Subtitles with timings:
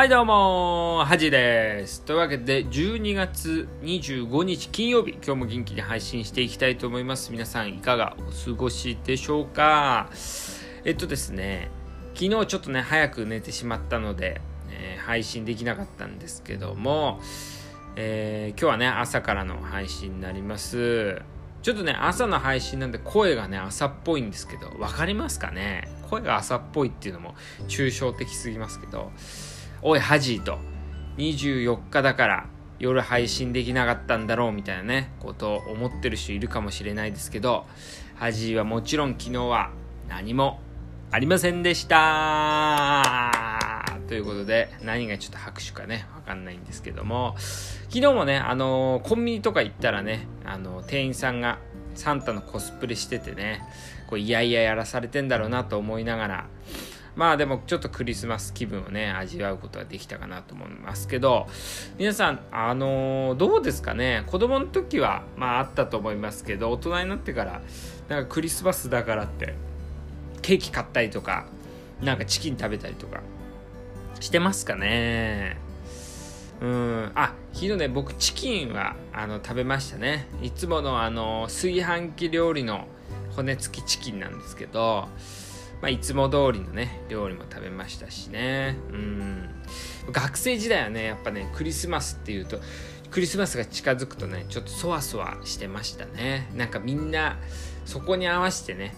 [0.00, 2.00] はいどうもはじです。
[2.00, 7.30] というわけで12月25日金曜日今日も元気に配信していきたいと思います。
[7.32, 10.08] 皆さんいかがお過ごしでしょうか？
[10.86, 11.70] えっとですね
[12.14, 14.40] 昨日ちょっとね早く寝てしまったので、
[14.70, 17.20] えー、配信できなかったんですけども、
[17.94, 21.20] えー、今日はね朝からの配信になります。
[21.60, 25.90] ちょっとね朝の配信なんで声がね朝っぽいんですけど分かりますかね？
[26.08, 27.34] 声が朝っぽいっていうのも
[27.68, 29.12] 抽象的すぎますけど
[29.82, 30.58] おい、ハジーと、
[31.16, 32.46] 24日だから
[32.78, 37.66] 夜配信できなかったんだろうみたいなね、ことを思ってる人いるかもしれないですけど、
[38.16, 39.70] ハジーはもちろん昨日は
[40.06, 40.60] 何も
[41.10, 43.30] ありませんでした。
[44.06, 47.36] ということで、何がちょっと拍手かね、わかんないんですけども、
[47.88, 51.58] 昨日もね、あのー、コンビニとか行ったらね、あのー、店員さんが
[51.94, 53.62] サンタのコスプレしててね、
[54.08, 56.46] こういやいややらされてんだろうなと思いながら、
[57.20, 61.48] まあでもちょっとクリスマス気分をね、味わうことができたかなと思いますけど、
[61.98, 64.22] 皆さん、あのー、どうですかね？
[64.26, 67.60] 子供の時は、まああったと思いますけど、大人になってから、
[68.08, 69.52] なんかクリスマスだからって、
[70.40, 71.44] ケーキ買ったりとか、
[72.00, 73.20] なんかチキン食べたりとか、
[74.18, 75.58] してますかね？
[76.62, 80.26] うん、あ、昨日ね、僕チキンは、あの、食べましたね。
[80.40, 82.86] いつものあの、炊飯器料理の
[83.36, 85.10] 骨付きチキンなんですけど、
[85.80, 88.76] まあ、いつも通りのね、料理も食べましたしね。
[88.90, 89.48] うん。
[90.12, 92.60] 学生時代はね、やっぱね、クリスマスっていうと、
[93.10, 96.50] クリスマスが近づくとね、ちょっとそわそわしてましたね。
[96.54, 97.38] なんかみんな、
[97.84, 98.94] そこに合わせてね、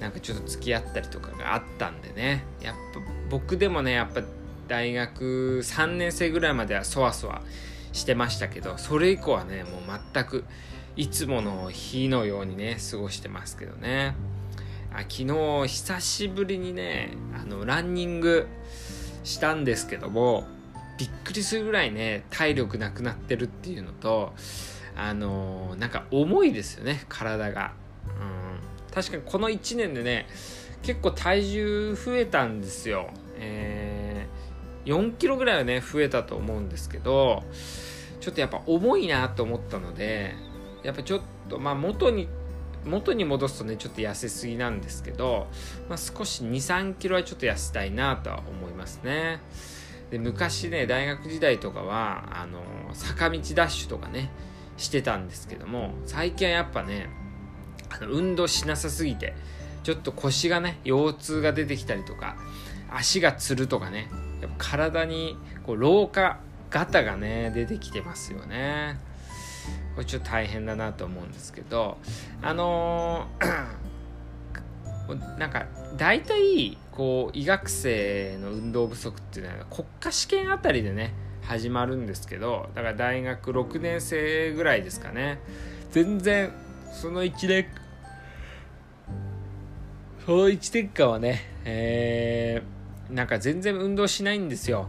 [0.00, 2.44] なんかちょっと付き合ったりとかがあったんでね。
[2.60, 4.22] やっぱ僕でもね、やっぱ
[4.68, 7.42] 大学3年生ぐらいまではそわそわ
[7.92, 10.44] してましたけど、それ以降はね、もう全く
[10.96, 14.14] いつもの日のようにね、過ごしてますけどね。
[14.96, 18.48] あ昨日久しぶりにねあのランニング
[19.24, 20.46] したんですけども
[20.98, 24.32] びっくりするぐらいね体力なくなってるっていうのと
[24.96, 27.74] あのなんか重いですよね体が、
[28.06, 30.26] うん、確かにこの1年でね
[30.82, 37.44] 結構体重増えたんですよ、えー、4キロぐらいはね増えたと思うんですけど
[38.20, 40.34] ちょっとやっぱ重いなと思ったので
[40.82, 41.20] やっぱちょっ
[41.50, 42.28] とまあ元に
[42.86, 45.48] 元に戻すとねちょっと痩せすぎなんですけど、
[45.88, 49.40] まあ、少し2 3キロはちょっと痩せたいなとは思いますね。
[50.10, 52.62] で昔ね大学時代とかはあの
[52.94, 54.30] 坂道ダッシュとかね
[54.76, 57.08] してたんですけども最近はやっぱね
[57.90, 59.34] あの運動しなさすぎて
[59.82, 62.36] ちょっと腰がね腰痛が出てきたりとか
[62.90, 64.08] 足がつるとかね
[64.40, 66.38] やっぱ体にこう老化
[66.70, 68.98] ガタがね出てきてますよね。
[69.94, 71.98] これちょっと大変だなと思うんですけど
[72.42, 75.66] あのー、 なんか
[75.96, 85.40] 大体こう医学生の運動不足っていうのは国家試験あたりでね始まるんですけどだから大学6年生ぐらいですかね。
[85.92, 86.50] 全然
[86.92, 87.66] その1年
[90.26, 94.88] その1年間はねえー、なんか全然運動しないんですよ。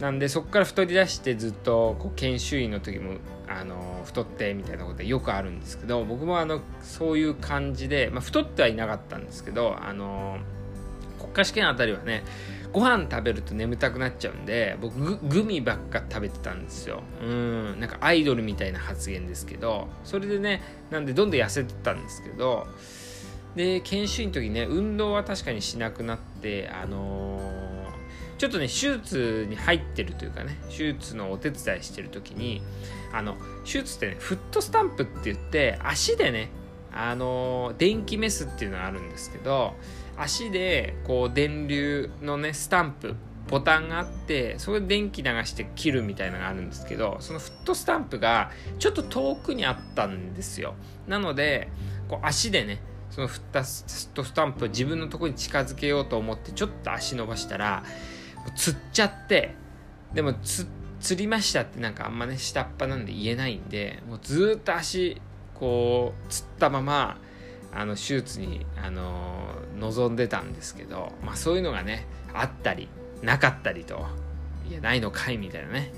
[0.00, 3.14] なんでそこから太り出してずっとこう研修医の時も
[3.46, 10.38] あの太ってみたいなことでよくあるんですけど僕もあのそういう感じで、まあ、太ってはいなかったんですけどあの
[11.18, 12.24] 国家試験あたりはね
[12.72, 17.02] ご飯食べると眠たくなっちゃうんで僕グミばっか食べてたんですよ。
[17.20, 22.68] うんなんかアイドルみたいな発言ですけどそれでねなんでどんどん痩せてたんですけど
[23.56, 27.69] で研修医の時ね運動は確かにしなくなってあのー
[28.40, 32.62] ちょっとね手術に入ってるというかね手術のお手伝いしてる時に
[33.12, 33.36] あの
[33.66, 36.48] 手術ってねフットスタンプって言って足でね
[36.90, 39.74] あの電気メスっていうのがあるんですけど
[40.16, 43.14] 足でこう電流のねスタンプ
[43.46, 50.76] ボタンがあってそれで電気流して切るみたいなのがあるんですけどそのフットスタンプがちょっと遠くにあったんですよ。
[51.06, 51.68] なので
[52.08, 52.80] こう足でね
[53.10, 57.84] そのフットスタンプを自分のとこに近づけようと思ってちょっと足伸ばしたら
[58.56, 59.54] 釣っちゃって
[60.14, 60.66] でもつ
[61.00, 65.20] 釣りましたってなんかあんまね下っ端なんで言えないんでもうずっと足
[65.54, 67.18] こう釣ったまま
[67.72, 72.04] あの手術に、あの望んでたんですけど、まあ、そういうのがね
[72.34, 72.88] あったり
[73.22, 74.06] なかったりと
[74.68, 75.92] いやないのかいみたいなね。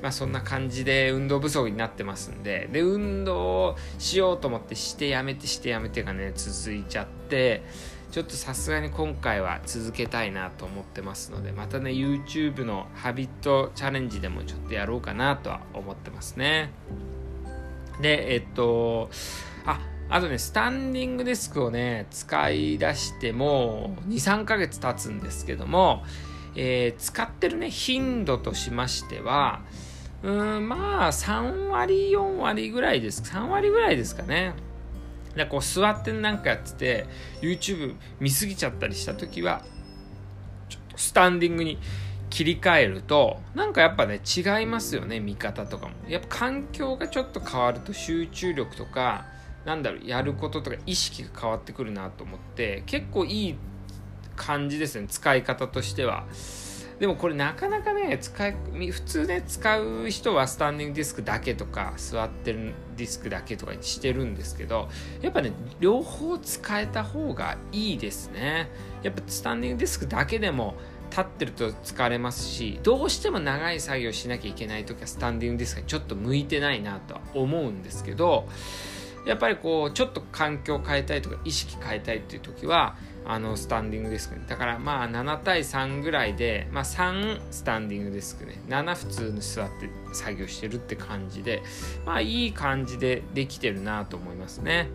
[0.00, 7.62] まあそんな感じで運動不足になってますんでで運動をしようと思ってしてやめてしてやめてがね続いちゃって
[8.10, 16.72] ちょっとさすがに今回は続けたいなと思ってますのでまたね YouTube のハビットチャレンジでもちょっとやろうかなとは思ってますね
[18.00, 19.10] でえっと
[19.66, 26.02] ああとねスタンディングデスクをね使い出しても23ヶ月経つんですけども
[26.60, 29.60] えー、使ってるね、頻度としましては、
[30.24, 33.22] うん、まあ、3割、4割ぐらいです。
[33.22, 34.54] 3割ぐらいですかね。
[35.34, 37.06] でこう座ってなんかやってて
[37.40, 39.62] YouTube 見すぎちゃったりした時は
[40.68, 41.78] ちょっとスタンディングに
[42.30, 45.94] 切り替えるとなんかやっぱね違いますよね見方とかも。
[46.08, 49.26] やっぱ環境がちょっと変わると集中力とか
[49.64, 53.56] なんだろうやることとか意識が変わってくるなと思って結構いい
[54.36, 56.24] 感じですね使い方としては。
[56.98, 58.56] でもこれなかなかね使い
[58.90, 64.88] 普通ね使う人はスタンディングディスクだけとか座ってるディスクだけとかにしてるんですけど
[65.20, 68.68] やっぱね両方使えた方がいいですね。
[69.02, 70.74] やっぱスタンディングディスクだけでも
[71.10, 78.48] 立ってると疲れますしどうしても長い作業しなきゃいけない時はスタンディングディスクがちょっと向いてないなとは思うんですけど
[79.24, 84.44] やっぱりこうちょっと環境変えたいとか意識変えたいっていう時はあのスタンディングデスクね。
[84.48, 88.60] だからまあ7対3ぐらいで、まあ、3スタンディングデスクね。
[88.68, 91.62] 7普通に座って作業してるって感じで
[92.06, 94.88] まあいい感じでできてるなと思いますね。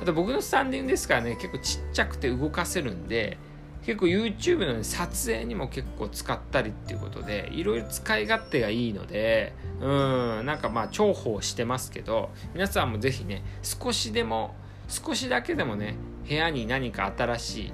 [0.00, 3.36] あと僕のスタンディングデスクはね結構ちっちゃくて動かせるんで
[3.84, 14.54] 結構 YouTube の、ね、撮影にも結構使ったりっていうことでいろいろ使い勝手がいいのでうんなんかまあ重宝してますけど皆さんも是非ね少しでも
[14.90, 15.94] 少しだけでもね
[16.28, 17.72] 部屋に何か新しい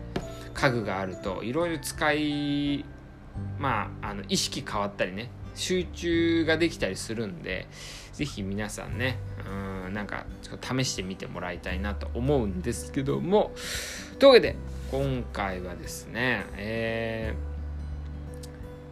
[0.54, 2.84] 家具があるといろいろ使い
[3.58, 7.66] まああの意識変わったりね集中ができたりするんで
[8.12, 9.18] 是非皆さんね
[9.86, 13.52] うんなんかちょっと試してみてもらいたいなと思うんですけども。
[14.18, 14.56] というわけで
[14.90, 17.34] 今回はですね、え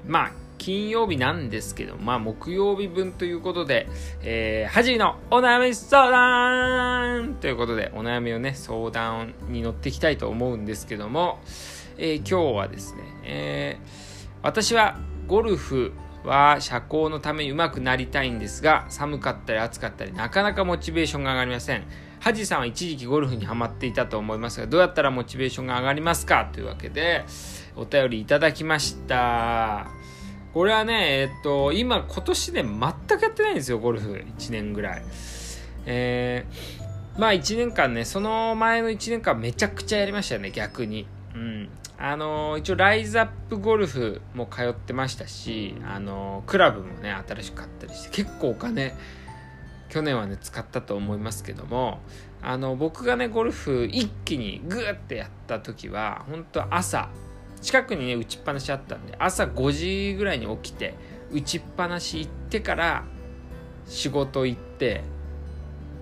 [0.06, 0.32] ー、まあ、
[0.64, 3.87] 金曜日なんですけど、まあ、木曜日分ということで、
[4.22, 11.38] えー、はじのお悩み相談ということで、お悩みをね、相談に乗っていきたいと思うんですけども、
[11.99, 13.88] えー、今日はですね、えー、
[14.43, 14.96] 私は
[15.26, 15.93] ゴルフ
[16.25, 21.84] は社交のために上手くなりたいんですが、寒かったり暑かったり、なかなかモチベーションが上がりません。
[22.20, 26.49] ハジさんは一時期ゴルフにはまっていたと思いますが、どうやったらモチベーションが上がりますか？
[26.50, 27.26] というわけで、
[27.76, 29.88] お便りいただきました。
[30.55, 34.12] これはね、えっと、今、今年で全くやってないんですよ、ゴルフ。
[34.12, 35.03] 1年ぐらい。
[35.85, 41.06] えー、まあ1年間ね、その前の1年間めちゃくちゃやりましたよね、逆に。
[41.35, 41.69] うん。
[41.99, 48.95] あの一応ライズアップゴルフも通ってましたし、あのクラブもね、新しく買ったりして、結構お金、
[49.95, 52.01] 去年はね使ったと思いますけども
[52.43, 57.11] あの僕がねゴルフ一気にグーってやった時は本当朝
[57.64, 60.94] 近くにね打ちっぱなしあったんで朝5時ぐらいに起きて
[61.32, 63.05] 打ちっぱなし行ってから
[63.87, 65.02] 仕事行って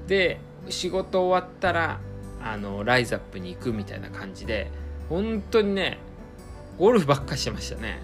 [0.09, 2.01] で仕事終わったら
[2.43, 4.71] あのライズアップに行くみたいな感じで
[5.09, 5.99] 本当にね
[6.79, 8.01] ゴルフばっかしてましたね。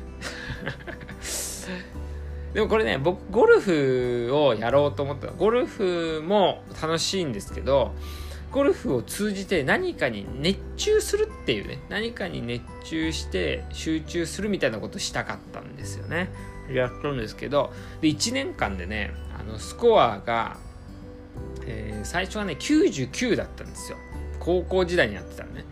[2.54, 5.26] でもこれね僕ゴルフをやろうと思った。
[5.28, 7.92] ゴルフも楽しいんですけど
[8.50, 16.30] ゴルフを通じて何かに熱中するっていうね何かに熱中して集中するみたいなことしたかったんですよね。
[16.72, 20.58] やったんですけどで1年間でねあのスコアが、
[21.66, 23.98] えー、最初はね99だったんですよ。
[24.40, 25.64] 高校時代にやってたのね。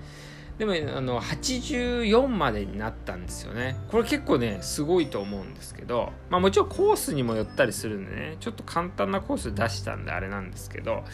[0.58, 3.76] でもあの84までになったんですよね。
[3.90, 11.04] これ結構ねすごいと思うんですけどまあもちろんコースにもよったりするんでねちょっと簡単なコース出したんであれなんですけど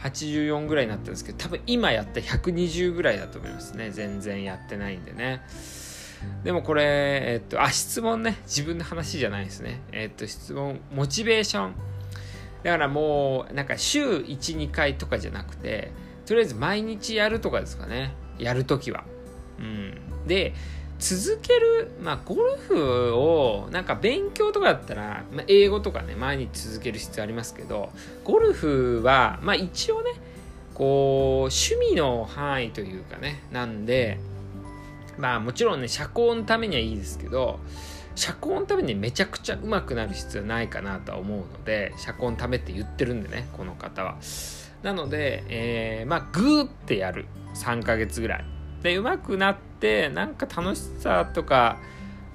[0.00, 3.90] 84ぐらいになったんですけど多分今やった120ぐらいだと思いますね。
[3.90, 5.42] 全然やってないんでね。
[6.44, 8.36] でもこれえっとあ質問ね。
[8.44, 9.82] 自分の話じゃないですね。
[9.90, 11.74] えっと質問モチベーション。
[12.62, 15.92] だからもうなんか週12回とかじゃなくて
[16.24, 18.14] とりあえず毎日やるとかですかね。
[18.38, 19.04] やるときは。
[19.58, 20.26] うん。
[20.26, 20.54] で、
[20.98, 27.90] 続ける、まあ、ゴルフを、なんか勉強とかだったら、まあ、英語とかね、毎日続ける必要ありますけど、
[28.24, 30.12] ゴルフは、まあ一応ね、
[30.72, 34.18] こう、趣味の範囲というかね、なんで、
[35.18, 37.58] まあもちろんね、社交のためにはいいですけど、
[38.14, 44.16] 社交のためにめちゃくちゃ上手くなる必要ないかなとは思うので、社交のためって言ってるんでね、この方は。
[44.82, 47.26] なので、えー、まあ、グーってやる。
[47.54, 48.44] 3ヶ月ぐらい。
[48.82, 51.78] で、上手くなって、なんか楽しさとか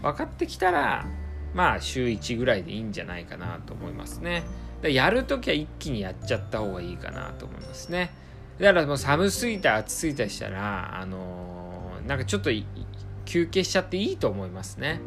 [0.02, 1.06] 分かってきたら、
[1.54, 4.44] まあ、週1ぐらいでいいんじゃないかなと思いますね。
[4.82, 8.12] でやるときは一気にやっちゃった方がいいかなと思いますね。
[8.60, 12.50] だからもう寒すぎた暑すぎたりしたら、あのー、なんかちょっと
[13.26, 15.02] 休憩しちゃっていいと思いますね。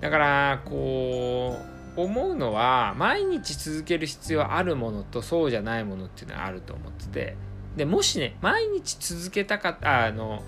[0.00, 7.36] だから、こう、思うのは毎日続ける必要あるものとそうじゃないものっていうのはあると思ってて
[7.76, 10.42] でもしね毎日続けたかったあの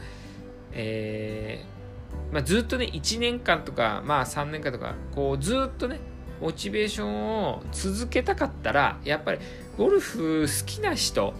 [0.73, 1.65] え
[2.31, 6.01] まあ、ずっとね1年間とかまあ3年間とかこうずっとね
[6.41, 9.39] モチベーションを続けたかったらやっぱり
[9.77, 11.35] ゴルフ好きな人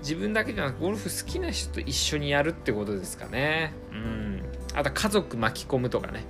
[0.00, 3.72] 自分だけじゃなくゴルフ好きな人と一緒にやるってことですかね。
[3.90, 4.42] うん。
[4.74, 6.24] あと家族巻き込むとかね。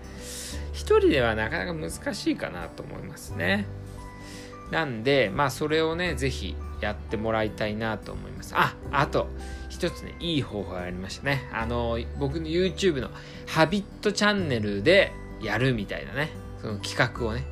[0.73, 3.67] 一人ではなかなか難しいかなと思いますね。
[4.71, 8.55] なんでまあそれをね是非やってもらいたいなと思います。
[8.57, 9.29] ああと
[9.69, 11.49] 一つねいい方法がありましたね。
[11.53, 13.11] あの僕の YouTube の
[13.47, 17.45] ハビットチャンネルでやるみたいなねその企画をね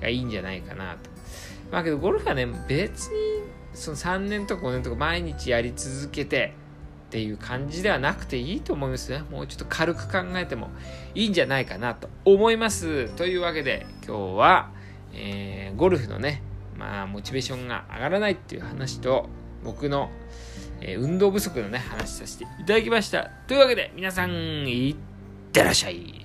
[0.00, 1.10] がいいんじゃないかなと。
[1.70, 3.42] まあけどゴルフはね別に
[3.74, 6.54] その3年とか5年とか毎日やり続けて
[7.12, 9.22] っていう感じではなくていいと思いますね。
[9.30, 10.70] もうちょっと軽く考えても
[11.14, 13.10] いいんじゃないかなと思います。
[13.16, 14.70] というわけで今日は、
[15.12, 16.40] えー、ゴルフのね、
[16.74, 19.28] まあモチベーションが上がらないっていう話と
[19.62, 20.10] 僕の、
[20.80, 23.30] えー、運動不足のね話させていただきました。
[23.46, 24.96] というわけで皆さんいっ
[25.52, 26.21] てらっしゃい。